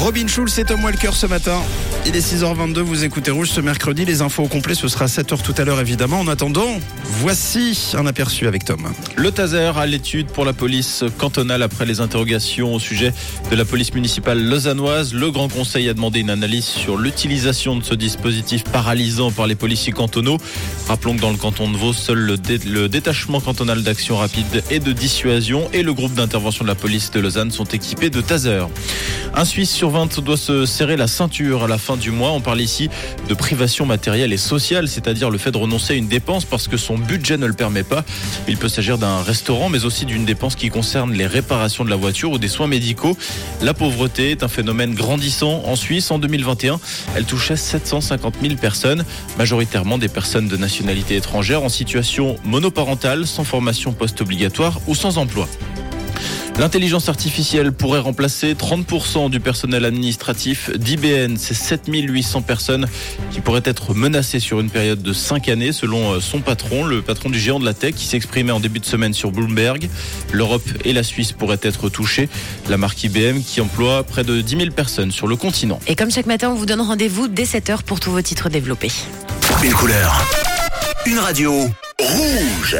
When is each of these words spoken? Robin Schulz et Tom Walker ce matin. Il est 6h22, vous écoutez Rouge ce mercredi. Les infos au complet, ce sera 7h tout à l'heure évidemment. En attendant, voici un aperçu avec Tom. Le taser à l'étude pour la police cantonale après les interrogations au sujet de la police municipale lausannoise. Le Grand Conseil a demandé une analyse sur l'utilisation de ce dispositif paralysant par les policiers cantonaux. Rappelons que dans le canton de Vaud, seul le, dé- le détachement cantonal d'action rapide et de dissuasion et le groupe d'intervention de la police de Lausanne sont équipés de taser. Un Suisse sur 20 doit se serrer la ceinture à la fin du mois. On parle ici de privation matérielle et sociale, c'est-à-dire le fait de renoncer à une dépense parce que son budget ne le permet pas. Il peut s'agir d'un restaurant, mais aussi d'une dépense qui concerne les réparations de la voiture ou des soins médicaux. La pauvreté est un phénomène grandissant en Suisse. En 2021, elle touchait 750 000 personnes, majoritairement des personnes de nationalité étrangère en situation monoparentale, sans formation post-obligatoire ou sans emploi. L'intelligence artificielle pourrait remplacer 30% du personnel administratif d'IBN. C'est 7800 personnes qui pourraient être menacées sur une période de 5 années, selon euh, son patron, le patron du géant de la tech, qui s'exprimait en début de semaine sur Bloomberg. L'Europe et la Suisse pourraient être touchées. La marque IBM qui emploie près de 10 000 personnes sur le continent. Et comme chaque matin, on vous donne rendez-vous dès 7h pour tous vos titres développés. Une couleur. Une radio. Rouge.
Robin 0.00 0.26
Schulz 0.26 0.58
et 0.58 0.64
Tom 0.64 0.82
Walker 0.82 1.10
ce 1.12 1.26
matin. 1.26 1.60
Il 2.06 2.16
est 2.16 2.20
6h22, 2.34 2.78
vous 2.78 3.04
écoutez 3.04 3.30
Rouge 3.30 3.50
ce 3.50 3.60
mercredi. 3.60 4.06
Les 4.06 4.22
infos 4.22 4.44
au 4.44 4.48
complet, 4.48 4.74
ce 4.74 4.88
sera 4.88 5.04
7h 5.04 5.42
tout 5.42 5.54
à 5.58 5.64
l'heure 5.64 5.78
évidemment. 5.80 6.20
En 6.20 6.28
attendant, 6.28 6.80
voici 7.04 7.92
un 7.98 8.06
aperçu 8.06 8.46
avec 8.46 8.64
Tom. 8.64 8.88
Le 9.16 9.30
taser 9.30 9.70
à 9.76 9.84
l'étude 9.84 10.28
pour 10.28 10.46
la 10.46 10.54
police 10.54 11.04
cantonale 11.18 11.62
après 11.62 11.84
les 11.84 12.00
interrogations 12.00 12.74
au 12.74 12.78
sujet 12.78 13.12
de 13.50 13.56
la 13.56 13.66
police 13.66 13.92
municipale 13.92 14.42
lausannoise. 14.42 15.12
Le 15.12 15.30
Grand 15.30 15.48
Conseil 15.52 15.90
a 15.90 15.94
demandé 15.94 16.20
une 16.20 16.30
analyse 16.30 16.64
sur 16.64 16.96
l'utilisation 16.96 17.76
de 17.76 17.84
ce 17.84 17.94
dispositif 17.94 18.64
paralysant 18.64 19.30
par 19.30 19.46
les 19.46 19.54
policiers 19.54 19.92
cantonaux. 19.92 20.38
Rappelons 20.88 21.16
que 21.16 21.20
dans 21.20 21.30
le 21.30 21.36
canton 21.36 21.70
de 21.70 21.76
Vaud, 21.76 21.92
seul 21.92 22.18
le, 22.18 22.38
dé- 22.38 22.58
le 22.66 22.88
détachement 22.88 23.40
cantonal 23.40 23.82
d'action 23.82 24.16
rapide 24.16 24.62
et 24.70 24.78
de 24.80 24.92
dissuasion 24.92 25.68
et 25.74 25.82
le 25.82 25.92
groupe 25.92 26.14
d'intervention 26.14 26.64
de 26.64 26.68
la 26.70 26.74
police 26.74 27.10
de 27.10 27.20
Lausanne 27.20 27.50
sont 27.50 27.64
équipés 27.64 28.08
de 28.08 28.22
taser. 28.22 28.64
Un 29.34 29.44
Suisse 29.44 29.70
sur 29.70 29.89
20 29.90 30.20
doit 30.20 30.36
se 30.36 30.66
serrer 30.66 30.96
la 30.96 31.06
ceinture 31.06 31.64
à 31.64 31.68
la 31.68 31.78
fin 31.78 31.96
du 31.96 32.10
mois. 32.10 32.30
On 32.30 32.40
parle 32.40 32.60
ici 32.60 32.88
de 33.28 33.34
privation 33.34 33.86
matérielle 33.86 34.32
et 34.32 34.36
sociale, 34.36 34.88
c'est-à-dire 34.88 35.30
le 35.30 35.38
fait 35.38 35.50
de 35.50 35.58
renoncer 35.58 35.94
à 35.94 35.96
une 35.96 36.08
dépense 36.08 36.44
parce 36.44 36.68
que 36.68 36.76
son 36.76 36.96
budget 36.96 37.36
ne 37.36 37.46
le 37.46 37.52
permet 37.52 37.82
pas. 37.82 38.04
Il 38.48 38.56
peut 38.56 38.68
s'agir 38.68 38.98
d'un 38.98 39.22
restaurant, 39.22 39.68
mais 39.68 39.84
aussi 39.84 40.06
d'une 40.06 40.24
dépense 40.24 40.54
qui 40.54 40.68
concerne 40.68 41.12
les 41.12 41.26
réparations 41.26 41.84
de 41.84 41.90
la 41.90 41.96
voiture 41.96 42.32
ou 42.32 42.38
des 42.38 42.48
soins 42.48 42.66
médicaux. 42.66 43.16
La 43.62 43.74
pauvreté 43.74 44.30
est 44.30 44.42
un 44.42 44.48
phénomène 44.48 44.94
grandissant 44.94 45.62
en 45.66 45.76
Suisse. 45.76 46.10
En 46.10 46.18
2021, 46.18 46.78
elle 47.16 47.24
touchait 47.24 47.56
750 47.56 48.34
000 48.42 48.54
personnes, 48.54 49.04
majoritairement 49.38 49.98
des 49.98 50.08
personnes 50.08 50.48
de 50.48 50.56
nationalité 50.56 51.16
étrangère 51.16 51.62
en 51.62 51.68
situation 51.68 52.36
monoparentale, 52.44 53.26
sans 53.26 53.44
formation 53.44 53.92
post-obligatoire 53.92 54.80
ou 54.86 54.94
sans 54.94 55.18
emploi. 55.18 55.48
L'intelligence 56.60 57.08
artificielle 57.08 57.72
pourrait 57.72 58.00
remplacer 58.00 58.52
30% 58.52 59.30
du 59.30 59.40
personnel 59.40 59.86
administratif 59.86 60.70
d'IBN. 60.76 61.36
C'est 61.38 61.54
7800 61.54 62.42
personnes 62.42 62.86
qui 63.30 63.40
pourraient 63.40 63.62
être 63.64 63.94
menacées 63.94 64.40
sur 64.40 64.60
une 64.60 64.68
période 64.68 65.00
de 65.00 65.14
5 65.14 65.48
années, 65.48 65.72
selon 65.72 66.12
euh, 66.12 66.20
son 66.20 66.40
patron, 66.40 66.84
le 66.84 67.00
patron 67.00 67.30
du 67.30 67.40
géant 67.40 67.60
de 67.60 67.64
la 67.64 67.72
tech, 67.72 67.94
qui 67.94 68.04
s'exprimait 68.04 68.52
en 68.52 68.60
début 68.60 68.78
de 68.78 68.84
semaine 68.84 69.14
sur 69.14 69.30
Bloomberg. 69.30 69.88
L'Europe 70.32 70.68
et 70.84 70.92
la 70.92 71.02
Suisse 71.02 71.32
pourraient 71.32 71.60
être 71.62 71.88
touchées. 71.88 72.28
La 72.68 72.76
marque 72.76 73.02
IBM 73.04 73.40
qui 73.40 73.62
emploie 73.62 74.02
près 74.02 74.22
de 74.22 74.42
10 74.42 74.58
000 74.58 74.70
personnes 74.72 75.12
sur 75.12 75.28
le 75.28 75.36
continent. 75.36 75.80
Et 75.86 75.96
comme 75.96 76.10
chaque 76.10 76.26
matin, 76.26 76.50
on 76.50 76.56
vous 76.56 76.66
donne 76.66 76.82
rendez-vous 76.82 77.26
dès 77.26 77.44
7h 77.44 77.84
pour 77.84 78.00
tous 78.00 78.10
vos 78.10 78.20
titres 78.20 78.50
développés. 78.50 78.92
Une 79.64 79.72
couleur. 79.72 80.26
Une 81.06 81.20
radio. 81.20 81.70
Rouge. 81.98 82.76